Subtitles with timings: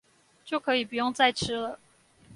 [0.43, 1.77] 就可以不用再吃了